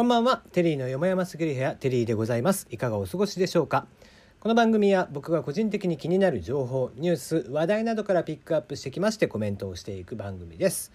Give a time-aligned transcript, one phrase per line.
[0.00, 0.40] こんばんは。
[0.52, 2.66] テリーのよもやますぎる部屋テリーでございます。
[2.70, 3.86] いかがお過ごしでしょうか？
[4.40, 10.90] この番組は僕が個人的に気になる情報ニュース話題などからピックアップしてきましてコメントをしていく番組です。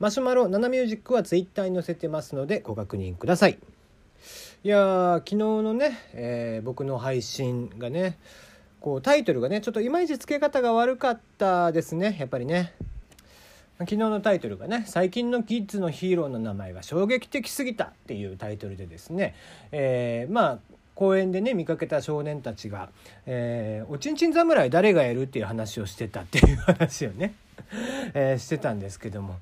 [0.00, 3.60] マシュマロナナミュージックはツイッターに載せてますのでご確認ください。
[4.64, 8.18] いや昨日のね、えー、僕の配信がね
[8.80, 12.16] こうタイトルがねちょっといまいち付け方が悪かったですね。
[12.18, 12.74] やっぱりね。
[13.80, 19.36] 昨日のタイトルがね「最近のキッズのヒーローの名前が衝撃的すぎた」っていうタイトルでですね、
[19.70, 20.58] えー、まあ
[20.96, 22.90] 公園でね見かけた少年たちが
[23.24, 27.34] 「えー、おちんちん侍誰がやる?」っていう話をしてたっていう話をね
[28.14, 29.36] えー、してたんですけども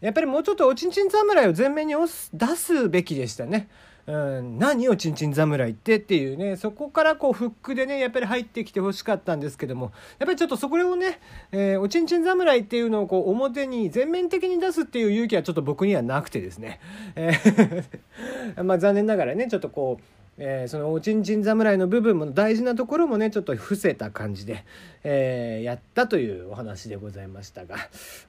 [0.00, 1.94] やっぱりもうちょっとおちんちん侍を前面に
[2.32, 3.68] 出すべきでしたね。
[4.06, 11.20] うん、何をちんちん侍ってっていうねそこからこうフックでねやっぱり入ってきてほしかったんですけどもやっぱりちょっとそこをね、
[11.52, 16.80] えー、おちんちん侍っていうのをこう表に全面的に出すっていう勇気はちょっと僕にはなくてですね、
[17.14, 17.84] えー
[18.64, 20.04] まあ残念ながらねちょっとこう
[20.38, 24.64] えー、そのおちんちん侍の部分も大事なところもねちょっと伏せた感じで、
[25.04, 27.76] えー、やったというお話でございましたが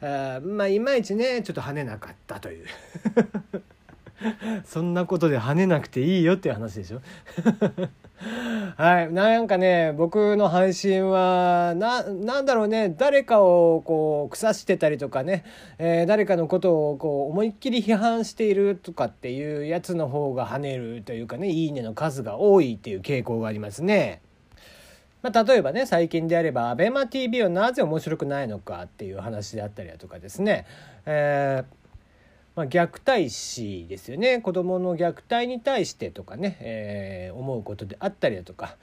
[0.01, 2.65] あまあいまいちねちょっと跳ねなかったという。
[4.65, 7.01] そんなことで跳ねなくていいよっていう話でしょ？
[8.77, 9.11] はい。
[9.11, 15.43] なんかね、僕の配信は、な、なんだろうね、誰かをこう、腐してたりとかね、
[15.77, 24.21] えー、誰かのことをこう、思いっきり批判しているとかっていうやつの方が跳ねるというかね、いいねの数が多いっていう傾向がありますね。
[25.21, 30.65] まあ、例えばね最近であれば ABEMATV はなぜ面白くないのかっていう話であったりだとかですね、
[31.05, 31.82] えー
[32.55, 34.39] まあ、虐待死ですよね。
[34.39, 38.75] 子どもの虐待に対してとかね、えー、思うことであったりだとか、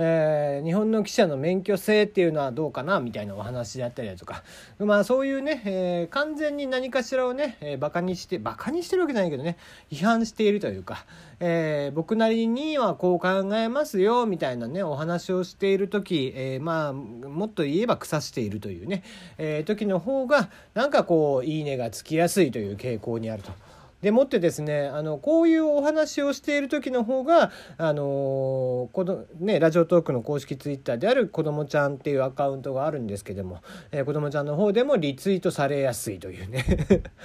[0.00, 4.44] えー、日本の記者の免許制っていうのはどうかなみたいなお話であったりだとか、
[4.78, 9.56] まあ、そういうね、えー、完全に何かしらをね、えー、バカにしてバカにしてるわけじゃないけどね
[9.90, 11.04] 批判しているというか、
[11.40, 19.02] えー、僕なりにはこう考えますよみたいなねお話をしている時、えー、まあもっと言えば腐しているというね、
[19.36, 23.50] えー、時の方がなんかこういいねがつきやすいという傾向にあると。
[24.02, 33.60] でもってですねあのこういうお話をしている時の方があのこのねラジオトークの公式ツイッターである子どもちゃんっていうアカウントがあるんですけども、
[33.90, 36.64] えー、子どもちゃんの方でもリツイートされやすいというね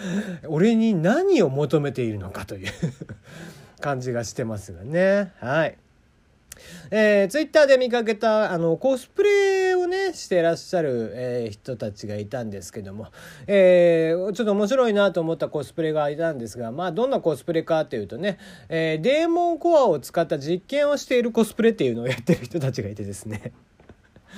[0.47, 2.71] 俺に何を求めているのかという
[3.79, 5.77] 感じがしてますがねはい。
[6.91, 13.07] えー、ツイッターで見かけたあのコスプレをねしてらっしゃる、えー、人たちがいたんですけども、
[13.47, 18.37] えー、ちょっと面白いなと思ったコスプレがいたんですがまあどんなコスプレかというとね、
[18.69, 23.51] えー、デーモンコアを使った実験をしているコスプレっていうのをやってる人たちがいてですね。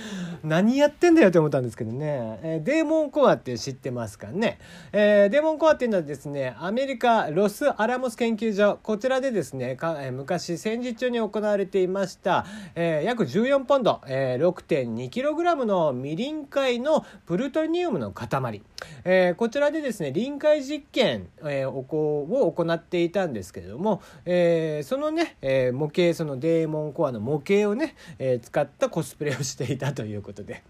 [0.44, 4.60] 何やってんだよって思ったんですけどね、えー、デーモンコアって知ってますかね、
[4.92, 8.80] えー、デーモンコアっていうのはですねアメリカロスアラモス研究所。
[8.84, 12.46] こちらでですねか、えー、昔戦時中に行われていました、
[12.76, 18.62] えー、約14ポンド、えー、6.2kg の未臨界のプルトニウムの塊、
[19.04, 29.85] えー、こちらでですね臨界実験、えー、を行っていたんですけれども、えー、そのね、えー、模型そのデーモンコアの模型をね、えー、使ったコスプレをしていた。
[29.94, 30.64] ということで。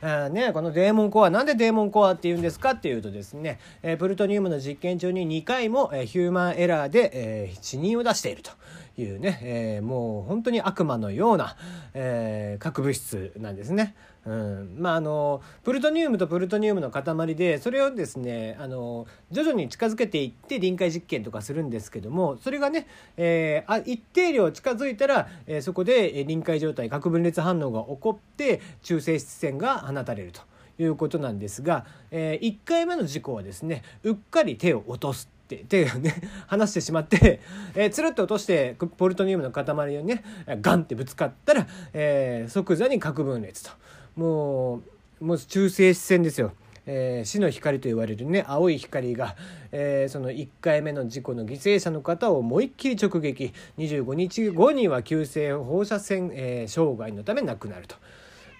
[0.00, 8.52] あね、このデーモンコアなんでデーモンコアって言うんですかっていうとですね、えー、プルトニウムの実験中に2回も、えー、ヒューマンエラーで、えー、死人を出していると
[8.96, 11.56] いうね、えー、もう本当に悪魔のような、
[11.94, 13.96] えー、核物質なんですね。
[14.28, 22.86] うん、まああのプルトニウムとプルトニウムの塊でそれをですねあの徐々に近づけていって臨界実験とかするんですけどもそれがね、
[23.16, 30.42] えー、あ一定量近づいたら、えー、そこで臨界状態核分裂反応が起こって中性質線が放たれると
[30.78, 36.14] いうことなんですが、えー、1回目の事故はですねうっかり手を落とすって手をね
[36.48, 37.40] 離してしまって、
[37.74, 39.64] えー、つるっと落としてポルトニウムの塊
[39.96, 40.22] をね
[40.60, 43.70] ガンってぶつかったら、えー、即座に核分裂と。
[44.18, 44.82] も
[45.20, 46.52] うもう中性子線ですよ。
[46.90, 49.36] えー、死の光と言われるね青い光が、
[49.72, 57.96] えー、その1回目の事故の犠牲者の方を思いっきり直撃25日後には急性放射線、えー、障害のため亡くなると。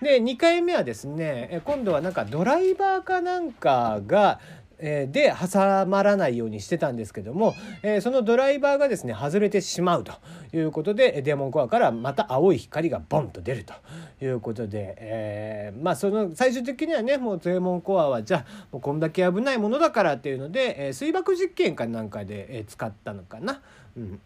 [0.02, 4.38] で2回目はですね今度はなんかドライバーかなんかが
[4.78, 10.12] えで挟まらないようにしてたんですけども、えそのドライバーがですね外れてしまうと
[10.52, 13.74] いうことでデーモンコアからまた青い光がボンと出ると
[14.24, 23.60] いうことで、え、まあその最終的にはねもうデーモンコアはじゃあもうこんだけ危ないものだからっていうので、え水爆実験かなんかで、使ったのかな。
[23.96, 24.20] うん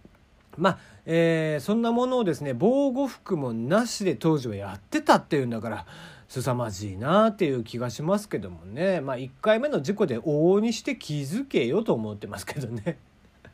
[0.57, 5.87] まあ、えー、そんなものをですね防護服もなしで当時はやってたっていうんだから
[6.33, 12.97] 凄まじいなっていう気がしますけどもねまあ1回目の事故で往々にして気づけよと思ってますけどね。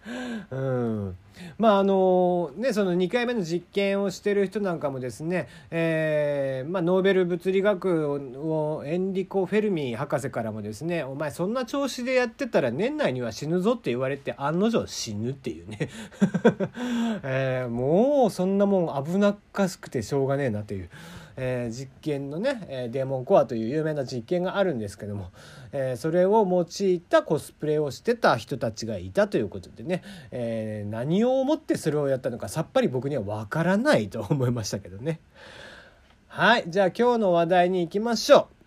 [0.51, 1.17] うん
[1.59, 15.91] まああのねその2回目の実験をしてる人なんかもですね、えーまあ、ノーベル物理学をエンリコ・フェルミ博士からもですね「お前そんな調子でやってたら年内には死ぬぞ」って言われて案の定死ぬっていうね、
[17.25, 20.89] えー、もうそんなもん危なっかしくてしょうがねえなという。
[21.41, 25.31] えー、実験のね、え、デーモンコアという有名な実験があるんですけども、
[25.71, 30.03] えー、それを用いたコスプレをしてた人たちがいたということでね、
[30.33, 35.21] えー、何を思ってそれをやったのかさっぱり僕にはわからないと思いましたけどね。
[36.27, 38.58] はいじゃあ今日の話題に行きましょう。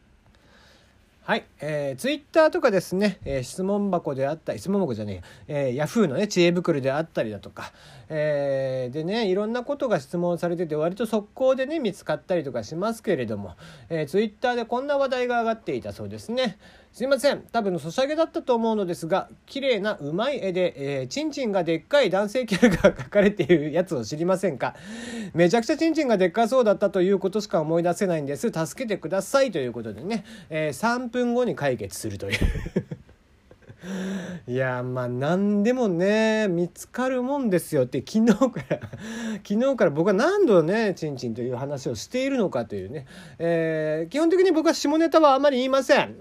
[1.23, 7.73] はい、えー、ツイッターとかですね、えー、質問箱であったり質問箱じゃねええー、ヤフーのね知恵袋であったりだとか、
[8.09, 13.55] えー、でねいろんなことが質問されてて割と速攻でね見つかったりとかしますけれども、
[13.89, 16.57] えー、ツイッターでこんな話題が上がっていたそうですね。
[16.93, 17.41] すいません。
[17.53, 24.75] 多分のソシャゲだったと思うのですが綺麗なうまい絵で、えー、チンチンがでっかい男性キャラが描かれているやつを知りませんか？
[25.33, 28.51] めちゃくちゃチンチンがでっかそうだったということしか思い出せないんです。
[28.51, 32.39] 助けてくださいということでね、えー、3分後に解決するという。
[34.47, 38.79] いやまあ何でもね見つかるもんですよって昨日から
[39.47, 43.07] 昨日から僕は何度ねちんちんという話をしているのかというね、
[43.39, 46.15] え、基本的に僕は下ネタはあまり言いません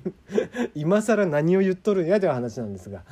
[0.74, 3.02] 今更何を言っとるんやという話なんですが。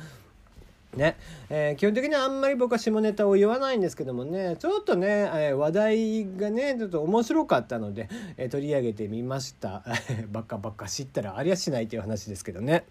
[0.95, 1.15] ね
[1.49, 9.83] え、基本的にはあんまり僕は下ネタを言わないんですけどもねちょっとね、え、話題がねちょっと面白かったので、え、取り上げてみました
[10.31, 12.85] バカバカ知ったらありゃしないという話ですけどね。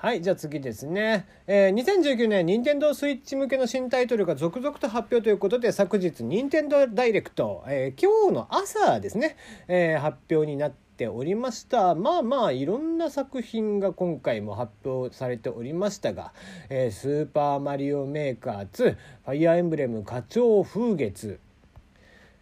[0.00, 9.36] はいじゃあ次ですね、えー、2019年任天堂スイッチ向けの新タイトルが続々と発表ということで昨日任天堂ダイレクト、えー、今日の朝ですね、
[9.68, 11.94] えー、発表になっておりました。
[11.94, 16.32] まあまあいろんな作品が今回も発表されておりましたが
[16.70, 21.40] 「えー、スーパーマリオメーカー2」「ファイアーエンブレム花鳥風月」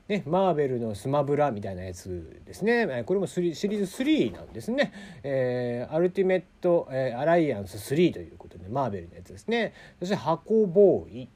[0.08, 3.04] ね、マーベルのスマブラみたいなやつですね。
[3.04, 4.92] これもシリーズ3なんですね。
[5.22, 9.74] えー、アルティメット、えー、アライアンス3ということで、マーベルのやつですね。
[9.98, 11.28] そして箱ボーイ。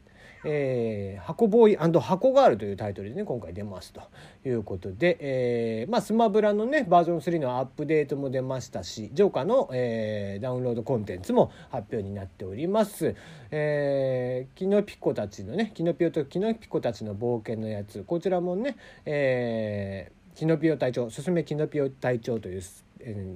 [0.45, 4.03] えー、箱ボーイ箱ガールというタイトルでね今回出ますと
[4.45, 13.15] いうことで、えー、まあスマブラのねバージョン3のアップデートも出ましたしジョーカーの、えー、ダウンロードコンテンツも発表になっております、
[13.51, 22.63] えー、キノピコたちのねキノピオとキノピコたちの冒険のやつこちらもね、えー、キノピオ隊長すすめキノピオ隊長という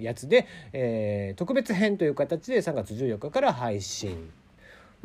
[0.01, 4.31] やつで、えー、特別編という形で3月14日から配信。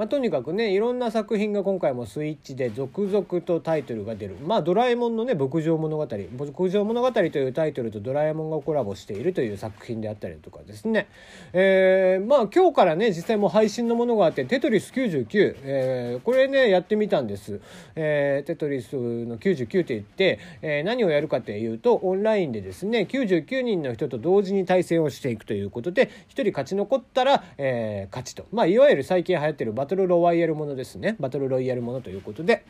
[0.01, 4.35] まあ、とにかくねいろんな作品が今回もスイッチで続々とタイトルが出る。
[4.43, 6.07] まあドラえもんのね牧場物語。
[6.39, 11.05] 牧場物語というタイトルとドラえもんがコラボしているという作品であったりとかですね。
[11.53, 17.61] えー、まあ今日からね実際も配信のものがあって「テトリス99」えー、これねやってみたんです、
[17.95, 28.47] えー、テトリスの99って言って、えー、何をやるかっていうとオンラインでですね99人の人と同時に対戦をしていくということで1人勝ち残ったら、えー、勝ちと。
[28.51, 32.65] まあいわゆる最近流行ってるバトトルロワイヤルものですねバトルロイヤルものということで。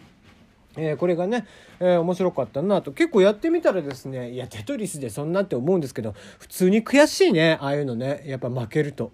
[0.77, 1.45] えー、これがね、
[1.81, 9.11] えー、面白かったなと結構やってみたらですねいやテトリスでそんなって思うんですけど普通に悔しいねああいうのねやっぱ負けると。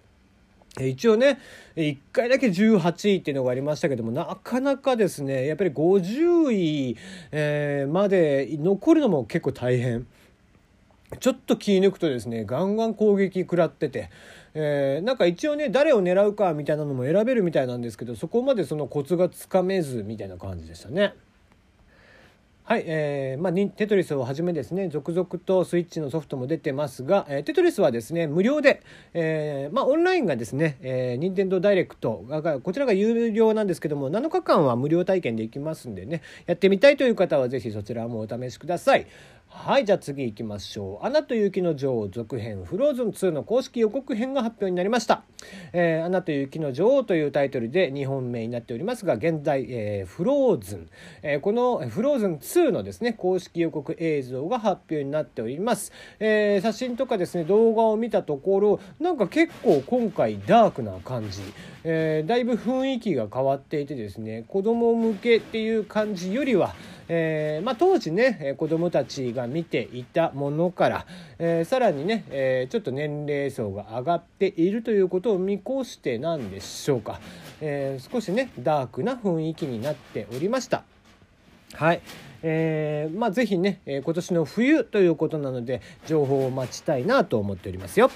[0.80, 1.40] 一応ね
[1.76, 6.98] 1回だけ18位っていうのがありましたけどもなかなかですねやっぱり50位、
[7.32, 10.06] えー、まで残るのも結構大変。
[11.20, 14.10] ちょっと気抜くとですねガンガン攻撃食らってて
[14.60, 21.14] えー、なんか一応ね誰を狙うかみたいなのも選べるみたいなんですけどそこまでそのコツがつかめずみたいな感じでしたね。
[22.64, 28.84] はい、えー、まあ、テトリスをはじめですね、続々とスイッチのソフトも出てますが、えー、テトリスはですね、無料で、
[29.14, 39.08] えー、まあ、オンラインがですね、えー、任天堂ダイレクトが、こちらが有料なんですけども、7日間は無料体験できますんでね、やってみたいという方はぜひそちらもお試しください。
[39.60, 45.24] はいじゃあ次行きましょう「アナと雪の女王」続編「フローズン2」の公式予告編が発表になりました
[45.74, 50.90] 「えー、アナと雪の女王」というタイトルで2本目になっておりますが現在、えー、フローズン、
[51.24, 61.42] えー、この「フローズン2」のですね公式予告映像が発表になっております、えー、写真とかですね動画を見たところなんか結構今回ダークな感じ、
[61.84, 66.76] えー、だいぶ雰囲気が変わっていてですね子供向けっていう感じよりは
[67.10, 71.06] えーまあ、当時ね子どもたちが見ていたものから、
[71.40, 77.20] えー、さらにね、えー、ちょっと年齢層が上がっているということを見越してなんでしょうか、
[77.62, 80.84] えー、少しねダークな雰囲気になっておりました。
[81.74, 82.02] はい。
[82.44, 88.12] えー、まあ是非ね、え、今年の冬ということなので情報を待ちたいなと思っておりますよ。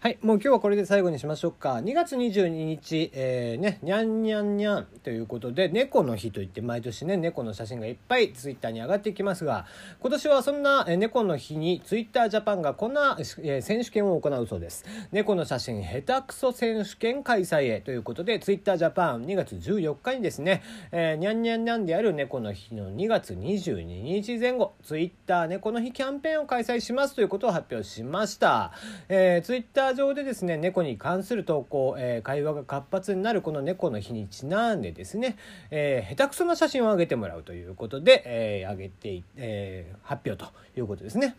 [0.00, 1.80] はい、もう今日はこれで最後にしましょうか。
[1.82, 9.66] 2月22日、えー、ね、にゃんにゃんにゃんということで、猫の日といって毎年ね、猫の写真がいっぱいツイッターに上がっていきますが、
[9.98, 14.84] 今年はそんな猫の日にツイッタージャパンがこんな、えー、選手権を行うそうです。
[15.10, 20.62] 猫の写真下手くそ選手権開催へということで、ツイッタージャパン2月14日にですね、
[20.92, 28.70] えー、にゃんにゃんにゃんである猫の日の2月22日前後、ツイッター猫の日キャンペーンを開催しますということを発表しました。
[29.08, 35.36] えー、ツイッターー上でですね猫に関する投稿、えー、会話が活発になるこの猫の日にちなんでですね、
[35.70, 41.36] えー、下手くそな写真を上げてもらうということで、えー、上げて、えー、発表ということですね。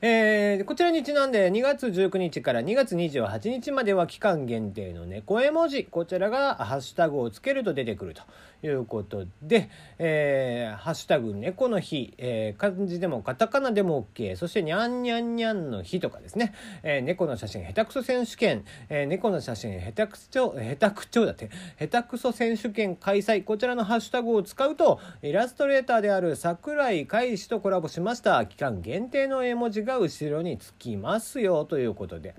[0.00, 8.22] えー、こちらにちなんで2月19日から2月28日までは期間限定の猫絵文字こちらがハッシュタグをつけると出てくると
[8.66, 28.44] いうことで、えー、ハッシュタグ猫の日、えー、漢字でもカタカナでも OK そしてにゃんにゃんにゃんの日とかですね、えー、猫の写真下手くそ選手権、えー、猫の写真下手くそ下手くちょだって下手くそ選手権開催こちらのハッシュタグを使うとイラストレーターである桜井海士とコラボしました。
[28.46, 29.57] 期間限定の絵文字。
[29.58, 32.34] 文字が後ろにつきますよということで、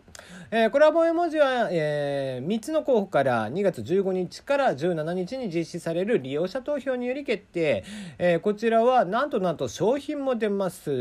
[0.51, 7.85] えー、コラボ絵文字は、えー、3つの候補から2月15日から17日に実施されるる利用者投票により決定、
[8.17, 10.91] えー、こちらはなんとなんと商品も出ます、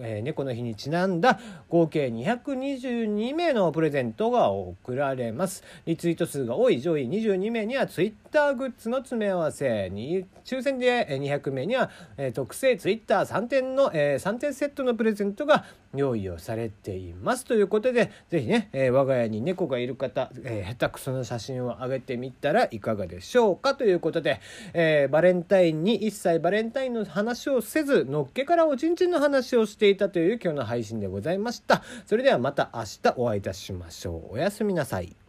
[0.00, 5.62] えー、猫の日にちなんだ合計222名のプレゼントが贈られます。
[5.86, 9.88] リツイート数が多い上位22名には Twitter グッズの詰め合わせ。
[9.90, 17.44] に抽選で200名には、えー、特製 Twitter3 点の、えー、3点セットのプレゼントが用意をされています。
[17.44, 24.40] ということで是非ね、えー、我が家に猫がいる方、えー、下手くそな写真をあげてみたらいかがでしょうかということで、
[24.74, 31.82] えー、バレンタインに一切バレンタインの話をせずのっけからおちんちんの話をしていたという今日の配信でございました。
[32.06, 34.34] それではまた明日お会いいたしましょう。
[34.34, 35.25] おやすみなさい。